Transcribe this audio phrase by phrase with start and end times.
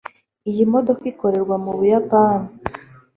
[0.49, 2.47] Iyi modoka ikorerwa mu Buyapani